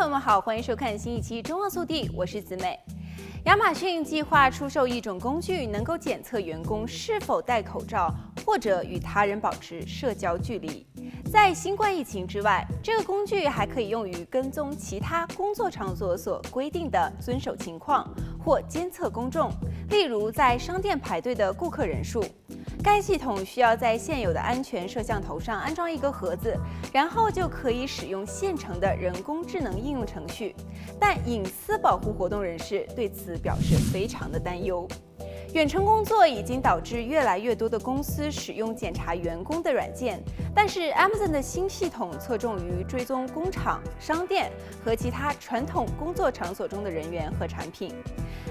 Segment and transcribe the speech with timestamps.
[0.00, 2.80] 朋友们好，欢迎收看新一期《中望速递》，我是子美。
[3.44, 8.10] 亚马逊计划出售一种工具，能够检测员工是否戴口罩
[8.46, 10.86] 或者与他人保持社交距离。
[11.30, 18.08] 在新冠疫情之外，这个工具还可以用于跟踪其他工作场所所规定的遵守情况，
[18.42, 19.52] 或监测公众，
[19.90, 22.24] 例如在商店排队的顾客人数。
[22.82, 26.56] 该系统需要在现有的安全摄像头上安装一个盒子，
[26.92, 30.54] 然后就可以使用现成的人工智能应用程序。
[30.98, 34.88] 但隐私保护活动人士对此表示非常的担忧。
[35.52, 40.22] 远程工作已经导致越来越多的公司使用检查员工的软件，
[40.54, 44.48] 但是 Amazon 的新系统侧重于追踪工厂、商店
[44.84, 47.92] 和其他传统工作场所中的人员和产品。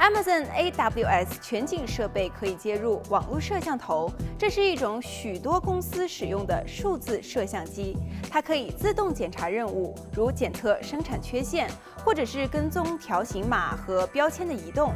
[0.00, 7.96] Amazon AWS 全景设备可以接入网络摄像头，这是一种许多公司使用的数字摄像机，
[8.28, 11.70] 它可以自动检查任务，如检测生产缺陷，
[12.04, 14.92] 或者是跟踪条形码和标签的移动。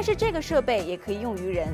[0.00, 1.66] 但是这个设备也可以用于人。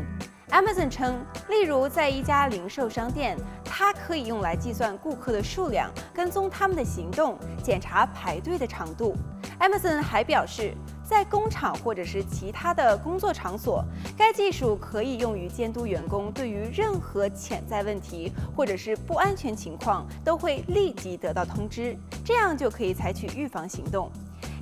[0.49, 9.15] Amazon 称，例如在一家零售商店，它可以用来计算顾客的数量，跟踪他们的行动，检查排队的长度。
[9.61, 10.73] Amazon 还表示，
[11.05, 13.85] 在工厂或者是其他的工作场所，
[14.17, 21.95] 该技术可以用于监督员工对于任何潜在问题或者是不安全情况都会立即得到通知，
[22.25, 24.11] 这样就可以采取预防行动。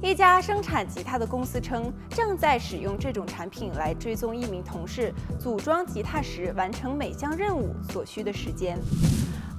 [0.03, 8.77] 一家生产吉他的公司称，正在使用这种产品来追踪一名同事组装吉他时完成每项任务所需的时间。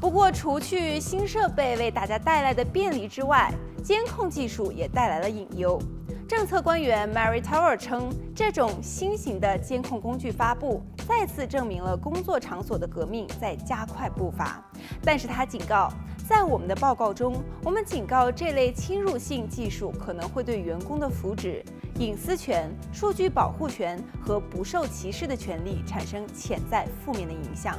[0.02, 5.82] 不过，除去新设备为大家带来的便利之外，监控技术也带来了隐忧。
[6.28, 14.62] 政策官员 Mary Tower 称，这种新型的监控工具发布，再次证明了工作场所的革命在加快步伐。
[15.02, 15.90] 但是他警告，
[16.28, 21.62] 在我们的报告中，我们警告这类侵入性技术可能会对员工的福祉、
[22.00, 27.78] 隐私权、数据保护权和不受歧视的权利产生潜在负面的影响。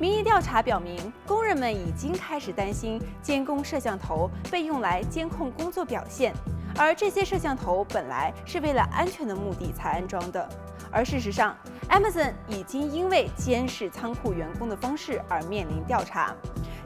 [0.00, 6.32] 民意调查表明，工人们已经开始担心监控摄像头被用来监控工作表现，
[6.78, 10.48] 而这些摄像头本来是为了安全的目的才安装的。
[10.90, 11.54] 而事实上
[11.88, 16.34] ，Amazon 已经因为监视仓库员工的方式而面临调查。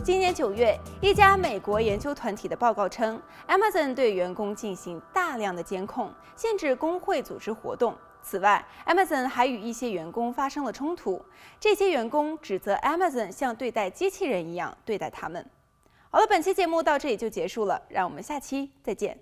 [0.03, 7.94] 今年九月，一家美国研究团体的报告称，Amazon 对员工进行大量的监控，限制工会组织活动。
[8.22, 11.22] 此外，Amazon 还与一些员工发生了冲突，
[11.59, 15.44] 这些员工指责 Amazon 像对待机器人一样对待他们。
[16.11, 19.19] 好了，本期节目到这里就结束了，让我们下期再见。